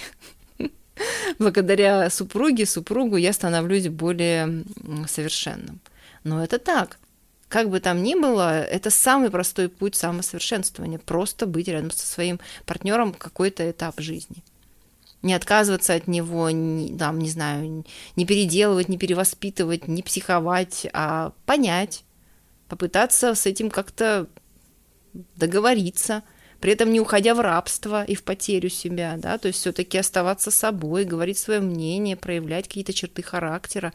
[1.40, 4.64] Благодаря супруге, супругу я становлюсь более
[5.08, 5.82] совершенным.
[6.24, 6.98] Но это так.
[7.54, 10.98] Как бы там ни было, это самый простой путь самосовершенствования.
[10.98, 14.38] Просто быть рядом со своим партнером какой-то этап жизни.
[15.22, 17.86] Не отказываться от него, не, там, не знаю,
[18.16, 22.04] не переделывать, не перевоспитывать, не психовать, а понять,
[22.70, 24.26] попытаться с этим как-то
[25.36, 26.24] договориться,
[26.60, 30.50] при этом не уходя в рабство и в потерю себя, да, то есть все-таки оставаться
[30.50, 33.94] собой, говорить свое мнение, проявлять какие-то черты характера,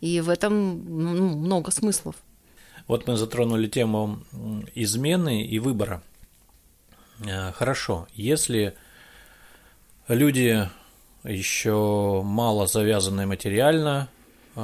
[0.00, 2.14] и в этом ну, много смыслов.
[2.90, 4.18] Вот мы затронули тему
[4.74, 6.02] измены и выбора.
[7.24, 8.74] Э, хорошо, если
[10.08, 10.68] люди
[11.22, 14.08] еще мало завязаны материально,
[14.56, 14.60] э,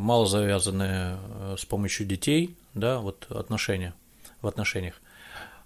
[0.00, 3.94] мало завязаны э, с помощью детей, да, вот отношения
[4.42, 5.00] в отношениях.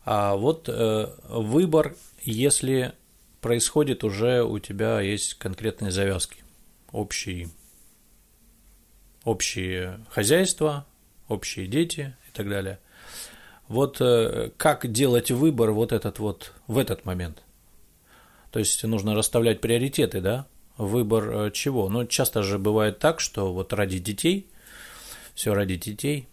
[0.05, 2.93] А вот выбор, если
[3.41, 6.45] происходит уже у тебя есть конкретные завязки,
[6.93, 7.49] общие,
[9.25, 10.85] общие хозяйства,
[11.33, 12.79] общие дети и так далее.
[13.69, 13.99] Вот
[14.59, 17.43] как делать выбор вот этот вот в этот момент–
[18.53, 20.47] то есть нужно расставлять приоритеты, да?
[20.77, 21.89] Выбор э, чего?
[21.89, 24.47] Ну, часто же бывает так, что вот ради детей,
[25.35, 26.29] все ради детей.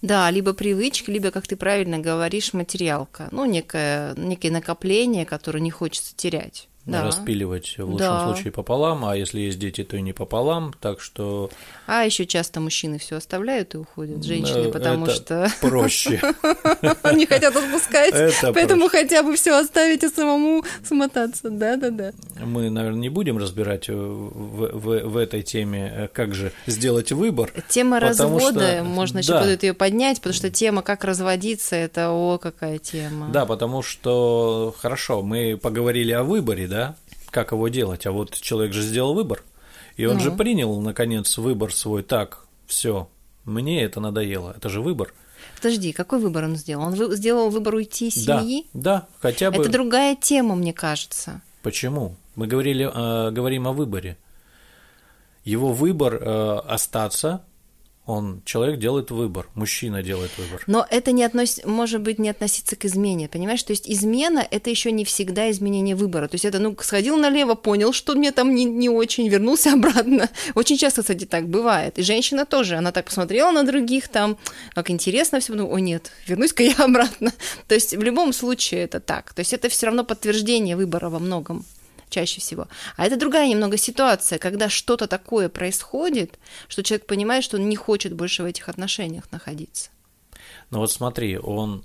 [0.00, 3.28] Да, либо привычка, либо, как ты правильно говоришь, материалка.
[3.32, 7.04] Ну, некое, некое накопление, которое не хочется терять да.
[7.04, 8.24] распиливать в лучшем да.
[8.24, 11.50] случае пополам, а если есть дети, то и не пополам, так что...
[11.86, 15.52] А еще часто мужчины все оставляют и уходят, женщины, ну, потому это что...
[15.68, 16.20] проще.
[17.14, 18.14] Не хотят отпускать,
[18.54, 22.12] поэтому хотя бы все оставить и самому смотаться, да-да-да.
[22.42, 27.52] Мы, наверное, не будем разбирать в этой теме, э, как же сделать выбор.
[27.68, 32.78] Тема развода, можно еще будет ее поднять, потому что тема «как разводиться»– это о, какая
[32.78, 33.28] тема.
[33.32, 36.96] Да, потому что, хорошо, мы поговорили о выборе, да,
[37.30, 39.44] как его делать, а вот человек же сделал выбор,
[39.96, 40.20] и он ну.
[40.20, 43.10] же принял, наконец, выбор свой, так, все,
[43.44, 45.12] мне это надоело, это же выбор.
[45.56, 46.84] Подожди, какой выбор он сделал?
[46.84, 48.66] Он сделал выбор уйти из семьи?
[48.72, 49.62] Да, да, хотя бы.
[49.62, 51.42] Это другая тема, мне кажется.
[51.62, 52.16] Почему?
[52.36, 54.16] Мы говорили, э, говорим о выборе.
[55.44, 57.42] Его выбор э, остаться
[58.06, 60.64] он, человек делает выбор, мужчина делает выбор.
[60.66, 63.62] Но это не относится, может быть, не относится к измене, понимаешь?
[63.62, 66.26] То есть измена– это еще не всегда изменение выбора.
[66.26, 70.28] То есть это, ну, сходил налево, понял, что мне там не, не очень, вернулся обратно.
[70.54, 71.98] Очень часто, кстати, так бывает.
[71.98, 74.38] И женщина тоже, она так посмотрела на других там,
[74.74, 77.32] как интересно все, ну, о нет, вернусь-ка я обратно.
[77.68, 79.32] То есть в любом случае это так.
[79.34, 81.64] То есть это все равно подтверждение выбора во многом
[82.10, 82.68] чаще всего.
[82.96, 87.76] А это другая немного ситуация, когда что-то такое происходит, что человек понимает, что он не
[87.76, 89.90] хочет больше в этих отношениях находиться.
[90.70, 91.84] Ну вот смотри, он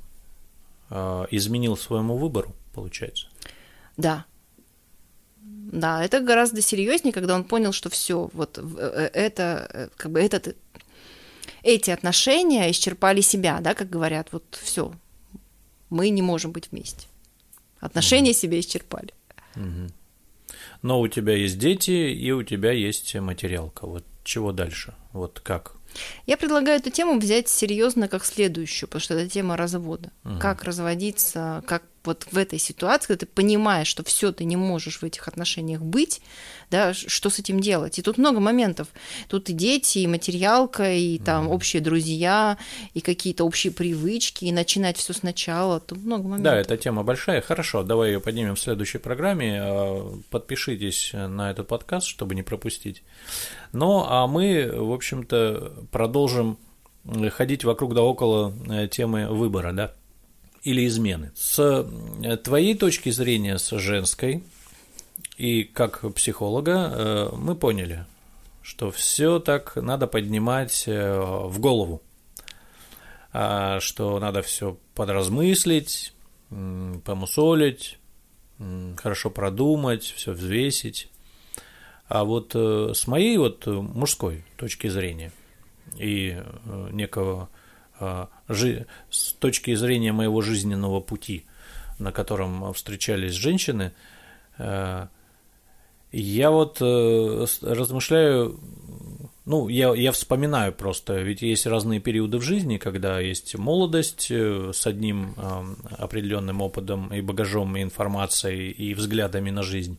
[0.89, 3.27] э, изменил своему выбору, получается.
[3.97, 4.25] Да.
[5.41, 10.21] Да, это гораздо серьезнее, когда он понял, что все, вот э, это, э, как бы
[10.21, 10.55] этот,
[11.63, 14.93] эти отношения исчерпали себя, да, как говорят, вот все,
[15.89, 17.07] мы не можем быть вместе.
[17.79, 18.33] Отношения mm-hmm.
[18.33, 19.13] себя исчерпали.
[19.55, 19.91] Mm-hmm
[20.85, 23.87] но у тебя есть дети и у тебя есть материалка.
[23.87, 24.93] Вот чего дальше?
[25.13, 25.77] Вот как?
[26.27, 30.11] Я предлагаю эту тему взять серьезно как следующую, потому что это тема развода.
[30.23, 30.37] Угу.
[30.39, 35.01] Как разводиться, как вот в этой ситуации, когда ты понимаешь, что все, ты не можешь
[35.01, 36.21] в этих отношениях быть,
[36.71, 37.99] да, что с этим делать?
[37.99, 38.87] И тут много моментов.
[39.29, 41.51] Тут и дети, и материалка, и там mm.
[41.51, 42.57] общие друзья,
[42.93, 45.79] и какие-то общие привычки, и начинать все сначала.
[45.79, 46.43] Тут много моментов.
[46.43, 47.41] Да, эта тема большая.
[47.41, 49.59] Хорошо, давай ее поднимем в следующей программе.
[49.61, 53.03] А, подпишитесь на этот подкаст, чтобы не пропустить.
[53.71, 56.57] Ну, а мы, в общем-то, продолжим
[57.31, 59.93] ходить вокруг да около э, темы выбора, да,
[60.65, 61.31] или измены.
[61.35, 64.43] С э, твоей точки зрения, с женской,
[65.37, 68.05] и как психолога э, мы поняли,
[68.63, 72.01] что все так надо поднимать э, в голову,
[73.31, 76.13] а, что надо все подразмыслить,
[76.49, 77.99] помусолить,
[78.97, 81.09] хорошо продумать, все взвесить.
[82.07, 85.33] А вот с моей вот мужской точки зрения
[85.97, 86.41] и
[86.91, 87.49] некого
[87.99, 91.45] с точки зрения моего жизненного пути,
[91.99, 93.93] на котором встречались женщины,
[96.17, 98.57] я вот э, размышляю,
[99.43, 104.71] ну, я, я вспоминаю просто, ведь есть разные периоды в жизни, когда есть молодость э,
[104.73, 109.97] с одним э, определенным опытом и багажом, и информацией, и взглядами на жизнь,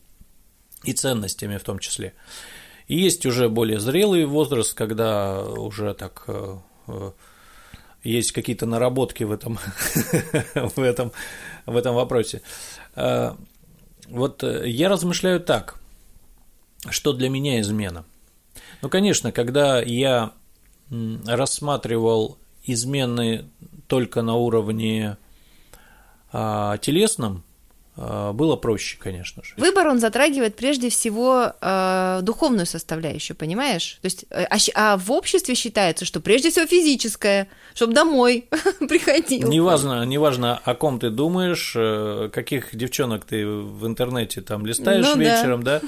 [0.83, 2.15] и ценностями в том числе.
[2.87, 6.57] И есть уже более зрелый возраст, когда уже так э,
[6.87, 7.11] э
[8.09, 9.59] есть какие-то наработки в этом,
[10.55, 11.11] в этом,
[11.65, 12.41] в этом вопросе.
[12.95, 13.33] Э,
[14.09, 15.79] вот я размышляю так–
[16.89, 18.05] что для меня измена?
[18.81, 20.31] Ну, конечно, когда я
[21.25, 23.49] рассматривал измены
[23.87, 25.17] только на уровне
[26.31, 27.41] а, телесном, э,
[27.97, 29.55] было проще, конечно же.
[29.57, 33.97] Выбор он затрагивает прежде всего э, духовную составляющую, понимаешь?
[34.01, 38.45] То есть, а, а в обществе считается, что прежде всего физическое, чтобы домой
[38.79, 39.49] приходил.
[39.49, 45.17] Неважно, неважно, о ком ты думаешь, э, каких девчонок ты в интернете там листаешь ну,
[45.17, 45.79] вечером, да.
[45.79, 45.87] да?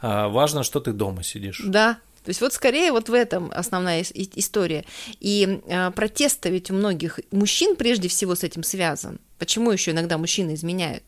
[0.00, 1.60] А, важно, что ты дома сидишь.
[1.64, 4.84] Да, то есть вот скорее вот в этом основная история.
[5.18, 9.18] И э, протест ведь у многих мужчин прежде всего с этим связан.
[9.38, 11.02] Почему еще иногда мужчины изменяют?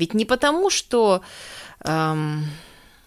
[0.00, 1.22] Ведь не потому, что
[1.84, 2.46] эм,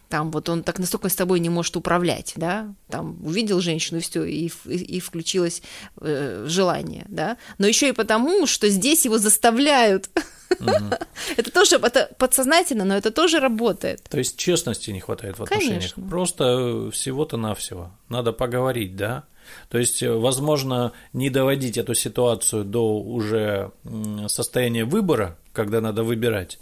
[0.10, 4.02] там вот он так настолько с тобой не может управлять, да, там увидел женщину и
[4.02, 5.64] все, и, и, и включилось
[6.02, 10.12] э, желание, да, но еще и потому, что здесь его заставляют
[11.38, 14.04] это тоже это подсознательно, но это тоже работает.
[14.04, 15.80] То есть честности не хватает в отношениях.
[15.80, 16.08] Конечно.
[16.08, 17.90] Просто всего-то навсего.
[18.08, 19.24] Надо поговорить, да?
[19.70, 23.72] То есть, возможно, не доводить эту ситуацию до уже
[24.28, 26.60] состояния выбора, когда надо выбирать,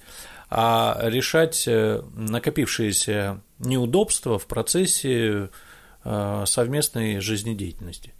[0.50, 5.50] а решать э, накопившиеся неудобства в процессе
[6.04, 8.14] э, совместной жизнедеятельности.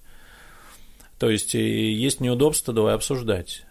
[1.18, 3.64] То есть есть неудобства, давай обсуждать.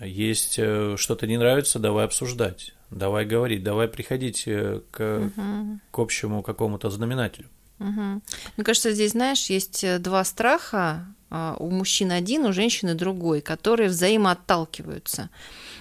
[0.00, 2.72] Есть э, что-то не нравится, давай обсуждать.
[2.92, 5.78] Давай говорить, давай приходить э, к, угу.
[5.90, 7.48] к общему какому-то знаменателю.
[7.82, 8.22] Угу.
[8.56, 11.06] Мне кажется, здесь, знаешь, есть э, два страха.
[11.30, 15.30] А, у мужчины один, у женщины другой, которые взаимоотталкиваются.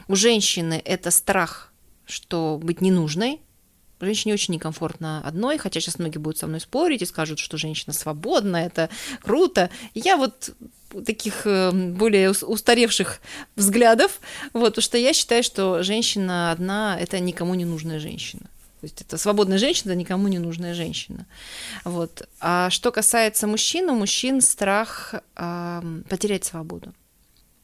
[0.07, 1.71] У женщины это страх,
[2.05, 3.41] что быть ненужной,
[4.03, 7.93] Женщине очень некомфортно одной, хотя сейчас многие будут со мной спорить и скажут, что женщина
[7.93, 8.89] свободна, это
[9.21, 9.69] круто.
[9.93, 10.55] Я вот
[11.05, 13.21] таких э, более устаревших
[13.55, 14.19] взглядов,
[14.53, 18.49] вот, потому что я считаю, что женщина одна– это никому не нужная женщина.
[18.81, 21.27] То есть это свободная женщина, это никому не нужная женщина.
[21.85, 22.27] Вот.
[22.39, 26.91] А что касается мужчин, у мужчин страх э, потерять свободу.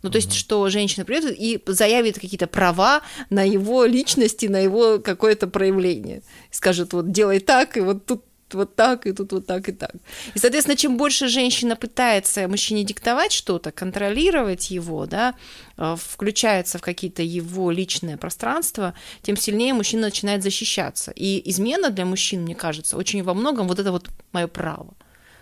[0.04, 3.02] Ну, то есть, что женщина придет и заявит какие-то права
[3.32, 6.22] на его личности, на его какое-то проявление.
[6.52, 9.92] Скажет, вот делай так, и вот тут вот так, и тут вот так, и так.
[10.34, 15.36] И, соответственно, чем больше женщина пытается мужчине диктовать что-то, контролировать его, да,
[15.78, 21.12] э, включается в какие-то его личное пространство, тем сильнее мужчина начинает защищаться.
[21.12, 24.94] И измена для мужчин, мне кажется, очень во многом вот это вот мое право.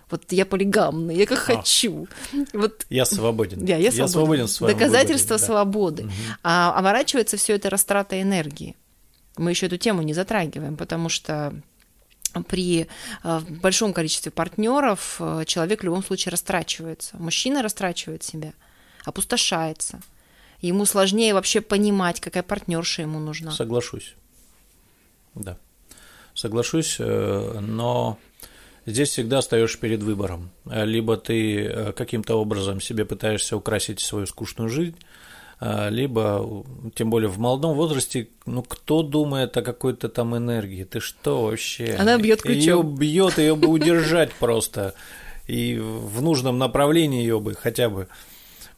[0.08, 1.56] Вот я полигамный, я как а.
[1.56, 2.06] хочу.
[2.52, 3.64] Вот, я свободен.
[3.64, 4.02] Да, я свободен.
[4.04, 5.46] Я свободен в своем Доказательство выборе, да.
[5.46, 6.02] свободы.
[6.04, 6.12] Угу.
[6.44, 8.76] А оборачивается все это растрата энергии.
[9.36, 11.60] Мы еще эту тему не затрагиваем, потому что
[12.48, 12.86] при
[13.22, 17.16] э, большом количестве партнеров э, человек в любом случае растрачивается.
[17.18, 18.52] Мужчина растрачивает себя,
[19.04, 20.00] опустошается.
[20.60, 23.52] Ему сложнее вообще понимать, какая партнерша ему нужна.
[23.52, 24.14] Соглашусь.
[25.34, 25.58] Да.
[26.34, 28.18] Соглашусь, э, но
[28.84, 30.50] здесь всегда остаешься перед выбором.
[30.64, 34.96] Либо ты каким-то образом себе пытаешься украсить свою скучную жизнь,
[35.60, 36.64] либо,
[36.94, 40.84] тем более в молодом возрасте, ну кто думает о какой-то там энергии?
[40.84, 41.96] Ты что вообще?
[41.98, 42.86] Она бьет ключом.
[42.86, 44.94] Ее бьет, ее бы удержать просто.
[45.46, 48.08] И в нужном направлении ее бы хотя бы.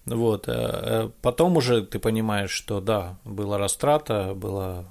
[0.06, 0.48] Вот.
[0.48, 4.86] А, а потом уже ты понимаешь, что да, была растрата, было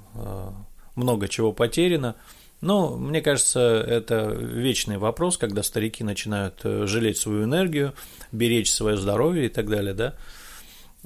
[0.95, 2.15] много чего потеряно.
[2.59, 7.93] Но мне кажется, это вечный вопрос, когда старики начинают э, жалеть свою энергию,
[8.31, 10.15] беречь свое здоровье и так далее, да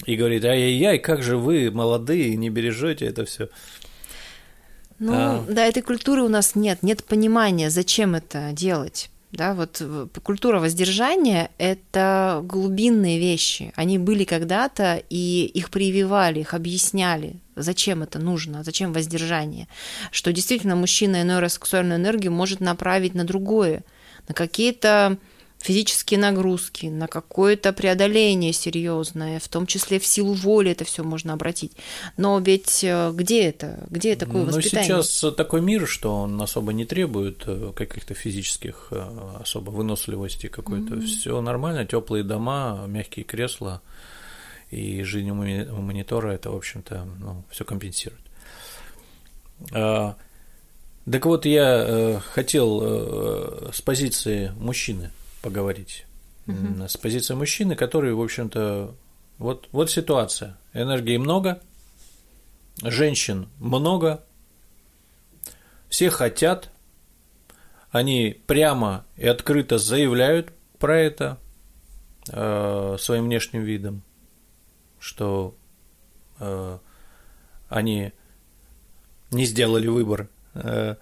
[0.05, 3.49] и говорит, ай-яй-яй, как же вы, молодые, не бережете это все.
[4.99, 5.45] Ну, а...
[5.49, 9.09] да, этой культуры у нас нет, нет понимания, зачем это делать.
[9.31, 9.81] Да, вот
[10.23, 13.71] культура воздержания– это глубинные вещи.
[13.75, 19.69] Они были когда-то, и их прививали, их объясняли, зачем это нужно, зачем воздержание.
[20.11, 23.83] Что действительно мужчина иной раз сексуальную энергию может направить на другое,
[24.27, 25.17] на какие-то
[25.61, 31.33] физические нагрузки, на какое-то преодоление серьезное, в том числе в силу воли это все можно
[31.33, 31.73] обратить.
[32.17, 33.85] Но ведь э, где это?
[33.89, 34.95] Где такое ну, воспитание?
[34.95, 39.03] Ну, сейчас такой мир, что он особо не требует э, каких-то физических э,
[39.39, 40.95] особо выносливости какой-то.
[40.95, 41.05] Mm-hmm.
[41.05, 43.81] Все нормально, теплые дома, мягкие кресла
[44.71, 48.21] и жизнь у монитора это, в общем-то, ну, все компенсирует.
[49.73, 50.15] А,
[51.11, 56.05] так вот, я хотел с позиции мужчины поговорить
[56.47, 56.87] угу.
[56.87, 58.95] с позиции мужчины, который, в общем-то,
[59.37, 60.57] вот, вот ситуация.
[60.73, 61.61] Энергии много,
[62.83, 64.23] женщин много,
[65.89, 66.71] все хотят,
[67.91, 71.37] они прямо и открыто заявляют про это
[72.31, 74.01] э, своим внешним видом,
[74.99, 75.55] что
[76.39, 76.77] э,
[77.67, 78.13] они
[79.31, 80.29] не сделали выбор.
[80.53, 80.95] Э,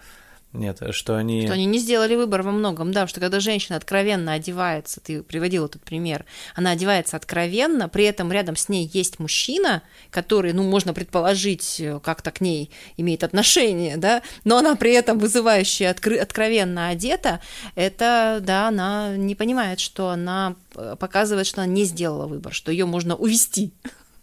[0.51, 1.43] Нет, что они...
[1.43, 5.65] Что они не сделали выбор во многом, да, что когда женщина откровенно одевается, ты приводил
[5.65, 6.25] этот пример,
[6.55, 12.31] она одевается откровенно, при этом рядом с ней есть мужчина, который, ну, можно предположить, как-то
[12.31, 17.41] к ней имеет отношение, да, но она при этом вызывающая откры- откровенно одета,
[17.75, 22.71] это, да, она не понимает, что она э, показывает, что она не сделала выбор, что
[22.71, 23.71] ее можно увести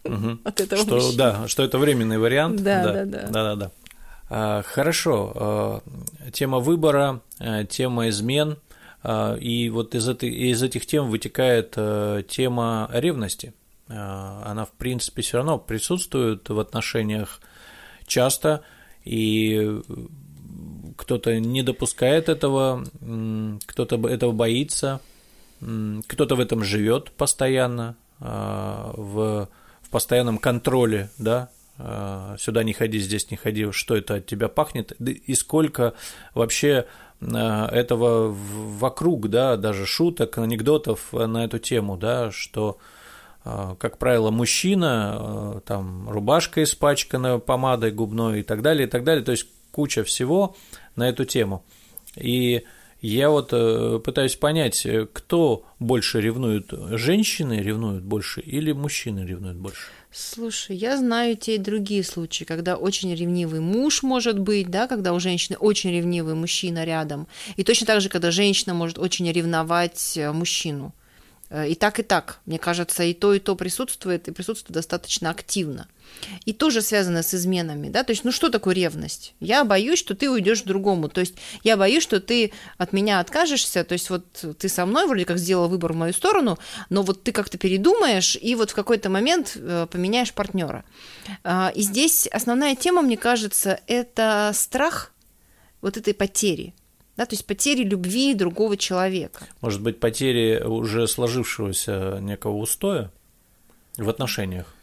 [0.03, 0.39] угу.
[0.43, 1.17] от этого что, мужчины.
[1.17, 2.61] Да, что это временный вариант.
[2.61, 3.27] Да, да, да.
[3.27, 3.71] да, да, да.
[4.29, 5.81] Хорошо, а,
[6.31, 8.57] тема выбора, а, тема измен,
[9.39, 11.77] и вот из, этой, из этих тем вытекает
[12.27, 13.53] тема ревности.
[13.87, 17.39] Она, в принципе, все равно присутствует в отношениях
[18.05, 18.63] часто,
[19.05, 19.79] и
[20.97, 22.83] кто-то не допускает этого,
[23.65, 24.99] кто-то этого боится,
[25.61, 29.47] кто-то в этом живет постоянно, в,
[29.83, 34.47] в постоянном контроле, да, Э, сюда не ходи, здесь не ходи, что это от тебя
[34.47, 35.93] пахнет, и сколько
[36.33, 36.87] вообще
[37.21, 42.79] э, этого вокруг, да, даже шуток, анекдотов на эту тему, да, что,
[43.45, 49.23] э, как правило, мужчина, там, рубашка испачкана помадой губной и так далее, и так далее,
[49.23, 50.55] то есть куча всего
[50.95, 51.63] на эту тему.
[52.15, 52.63] И
[53.01, 53.51] я вот
[54.03, 59.91] пытаюсь понять, кто больше ревнует, женщины ревнуют больше или мужчины ревнуют больше?
[60.11, 65.13] Слушай, я знаю те и другие случаи, когда очень ревнивый муж может быть, да, когда
[65.13, 67.27] у женщины очень ревнивый мужчина рядом.
[67.57, 70.93] И точно так же, когда женщина может очень ревновать э, мужчину.
[71.49, 72.39] Э, и так, и так.
[72.45, 75.87] Мне кажется, и то, и то присутствует, и присутствует достаточно активно.
[76.45, 79.33] И тоже связано с изменами, да, то есть, ну что такое ревность?
[79.39, 83.19] Я боюсь, что ты уйдешь к другому, то есть я боюсь, что ты от меня
[83.19, 84.25] откажешься, то есть вот
[84.57, 86.57] ты со мной вроде как сделал выбор в мою сторону,
[86.89, 90.85] но вот ты как-то передумаешь и вот в какой-то момент э, поменяешь партнера.
[91.43, 95.11] А, и здесь основная тема, мне кажется, это страх
[95.81, 96.73] вот этой потери,
[97.17, 99.45] да, то есть потери любви другого человека.
[99.61, 103.11] Может быть, потери уже сложившегося некого устоя
[103.97, 104.73] в отношениях?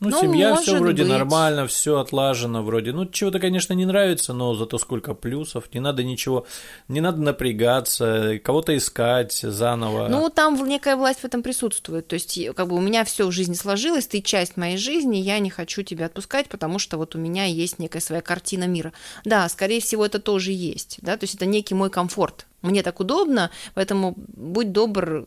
[0.00, 1.10] Ну, ну семья все вроде быть.
[1.10, 2.92] нормально, все отлажено вроде.
[2.92, 5.64] Ну, чего-то, конечно, не нравится, но зато сколько плюсов.
[5.72, 6.46] Не надо ничего,
[6.86, 10.06] не надо напрягаться, кого-то искать заново.
[10.08, 12.06] Ну, там некая власть в этом присутствует.
[12.06, 15.40] То есть, как бы у меня все в жизни сложилось, ты часть моей жизни, я
[15.40, 18.92] не хочу тебя отпускать, потому что вот у меня есть некая своя картина мира.
[19.24, 20.98] Да, скорее всего, это тоже есть.
[21.02, 21.16] Да?
[21.16, 22.46] То есть, это некий мой комфорт.
[22.62, 25.26] Мне так удобно, поэтому будь добр,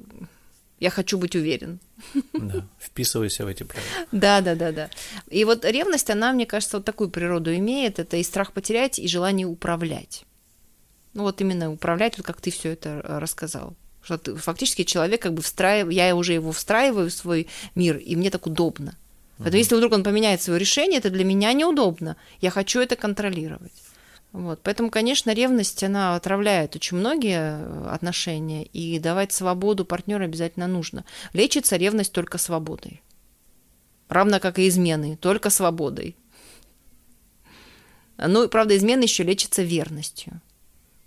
[0.81, 1.79] я хочу быть уверен.
[2.33, 4.07] Да, вписывайся в эти правила.
[4.11, 4.89] Да, да, да, да.
[5.29, 7.99] И вот ревность, она, мне кажется, вот такую природу имеет.
[7.99, 10.25] Это и страх потерять, и желание управлять.
[11.13, 13.75] Ну вот именно управлять, вот как ты все это рассказал.
[14.01, 18.15] Что ты, фактически человек как бы встраивает, я уже его встраиваю в свой мир, и
[18.15, 18.95] мне так удобно.
[19.37, 22.15] Поэтому если вдруг он поменяет свое решение, это для меня неудобно.
[22.41, 23.71] Я хочу это контролировать.
[24.33, 24.61] Вот.
[24.63, 31.03] Поэтому, конечно, ревность, она отравляет очень многие э, отношения, и давать свободу партнеру обязательно нужно.
[31.33, 33.01] Лечится ревность только свободой.
[34.07, 36.15] Равно как и измены, только свободой.
[38.17, 40.41] Ну, правда, измены еще лечится верностью.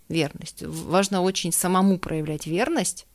[0.09, 0.63] Верность.
[0.63, 3.07] Важно очень самому проявлять верность,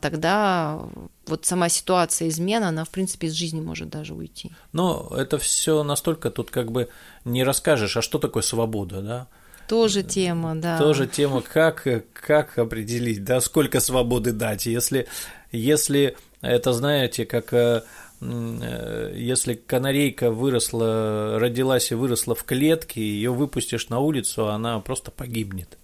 [0.00, 0.80] тогда
[1.26, 4.50] вот сама ситуация измена, она, в принципе, из жизни может даже уйти.
[4.72, 6.88] Но это все настолько тут как бы
[7.24, 9.26] не расскажешь, а что такое свобода, да?
[9.68, 10.78] Тоже тема, да.
[10.78, 14.66] Тоже тема, как, как определить, да, сколько свободы дать.
[14.66, 15.08] Если,
[15.52, 17.82] если это, знаете, как э,
[18.20, 25.10] э, если канарейка выросла, родилась и выросла в клетке, ее выпустишь на улицу, она просто
[25.10, 25.76] погибнет.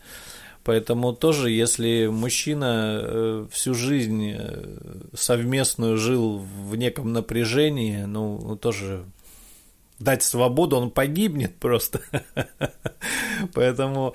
[0.65, 4.65] Поэтому тоже, если мужчина э, всю жизнь э,
[5.15, 9.05] совместную жил в неком напряжении, ну, тоже
[9.99, 12.01] дать свободу, он погибнет просто.
[13.55, 14.15] Поэтому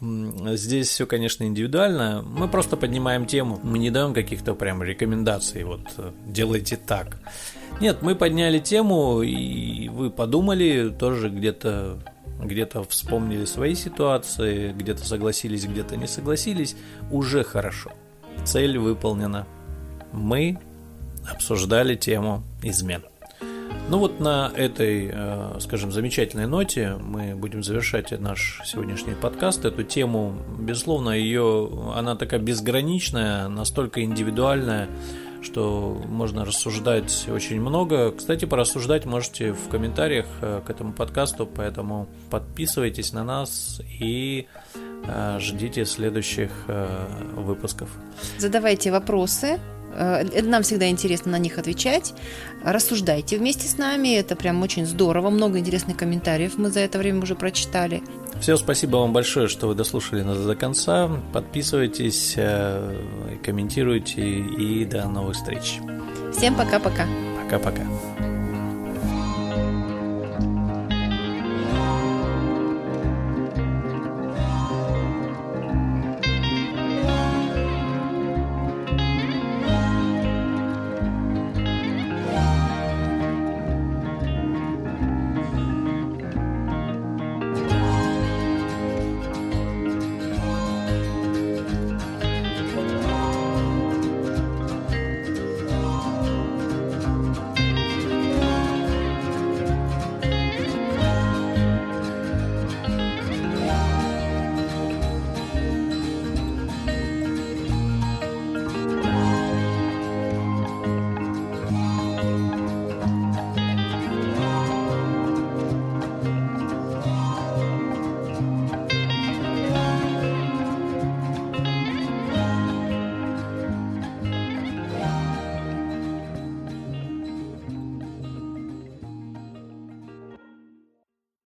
[0.00, 2.22] здесь все, конечно, индивидуально.
[2.22, 3.58] Мы просто поднимаем тему.
[3.62, 7.18] Мы не даем каких-то прям рекомендаций, вот э, делайте так.
[7.80, 11.98] Нет, мы подняли тему, и вы подумали, тоже где-то
[12.40, 16.76] где-то вспомнили свои ситуации, где-то согласились, где-то не согласились,
[17.10, 17.92] уже хорошо.
[18.44, 19.46] Цель выполнена.
[20.12, 20.58] Мы
[21.30, 23.02] обсуждали тему измен.
[23.90, 29.64] Ну вот на этой, э, скажем, замечательной ноте мы будем завершать наш сегодняшний подкаст.
[29.64, 34.88] Эту тему, безусловно, ее, она такая безграничная, настолько индивидуальная,
[35.48, 38.12] что можно рассуждать очень много.
[38.12, 44.46] Кстати, порассуждать можете в комментариях э, к этому подкасту, поэтому подписывайтесь на нас и
[45.06, 46.86] э, ждите следующих э,
[47.34, 47.88] выпусков.
[48.36, 49.58] Задавайте вопросы,
[49.96, 52.14] нам всегда интересно на них отвечать.
[52.64, 54.14] Рассуждайте вместе с нами.
[54.16, 55.30] Это прям очень здорово.
[55.30, 58.02] Много интересных комментариев мы за это время уже прочитали.
[58.40, 61.10] Все, спасибо вам большое, что вы дослушали нас до конца.
[61.32, 62.96] Подписывайтесь, э,
[63.44, 65.78] комментируйте и до новых встреч.
[66.32, 67.06] Всем пока-пока.
[67.42, 67.82] Пока-пока.